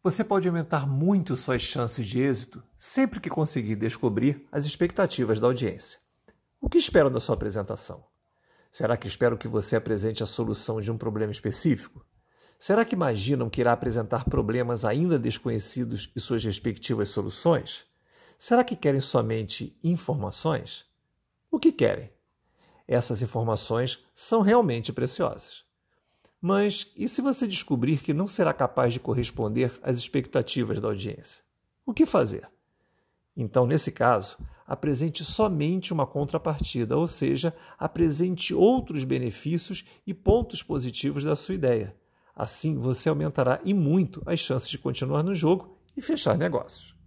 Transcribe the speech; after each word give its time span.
Você 0.00 0.22
pode 0.22 0.46
aumentar 0.46 0.86
muito 0.86 1.36
suas 1.36 1.60
chances 1.60 2.06
de 2.06 2.20
êxito 2.20 2.62
sempre 2.78 3.18
que 3.18 3.28
conseguir 3.28 3.74
descobrir 3.74 4.46
as 4.52 4.64
expectativas 4.64 5.40
da 5.40 5.48
audiência. 5.48 5.98
O 6.60 6.68
que 6.68 6.78
esperam 6.78 7.10
da 7.10 7.18
sua 7.18 7.34
apresentação? 7.34 8.04
Será 8.70 8.96
que 8.96 9.08
esperam 9.08 9.36
que 9.36 9.48
você 9.48 9.74
apresente 9.74 10.22
a 10.22 10.26
solução 10.26 10.80
de 10.80 10.92
um 10.92 10.96
problema 10.96 11.32
específico? 11.32 12.06
Será 12.56 12.84
que 12.84 12.94
imaginam 12.94 13.50
que 13.50 13.60
irá 13.60 13.72
apresentar 13.72 14.24
problemas 14.24 14.84
ainda 14.84 15.18
desconhecidos 15.18 16.12
e 16.14 16.20
suas 16.20 16.44
respectivas 16.44 17.08
soluções? 17.08 17.84
Será 18.38 18.62
que 18.62 18.76
querem 18.76 19.00
somente 19.00 19.76
informações? 19.82 20.86
O 21.50 21.58
que 21.58 21.72
querem? 21.72 22.12
Essas 22.86 23.20
informações 23.20 24.04
são 24.14 24.42
realmente 24.42 24.92
preciosas. 24.92 25.67
Mas 26.40 26.92
e 26.96 27.08
se 27.08 27.20
você 27.20 27.46
descobrir 27.46 27.98
que 27.98 28.14
não 28.14 28.28
será 28.28 28.52
capaz 28.52 28.92
de 28.92 29.00
corresponder 29.00 29.72
às 29.82 29.98
expectativas 29.98 30.80
da 30.80 30.88
audiência? 30.88 31.42
O 31.84 31.92
que 31.92 32.06
fazer? 32.06 32.48
Então, 33.36 33.66
nesse 33.66 33.90
caso, 33.92 34.36
apresente 34.66 35.24
somente 35.24 35.92
uma 35.92 36.06
contrapartida, 36.06 36.96
ou 36.96 37.06
seja, 37.06 37.54
apresente 37.78 38.52
outros 38.52 39.04
benefícios 39.04 39.84
e 40.06 40.12
pontos 40.12 40.62
positivos 40.62 41.24
da 41.24 41.34
sua 41.34 41.54
ideia. 41.54 41.96
Assim, 42.34 42.76
você 42.76 43.08
aumentará 43.08 43.60
e 43.64 43.72
muito 43.72 44.22
as 44.26 44.40
chances 44.40 44.68
de 44.68 44.78
continuar 44.78 45.22
no 45.22 45.34
jogo 45.34 45.78
e 45.96 46.02
fechar 46.02 46.36
negócios. 46.36 46.97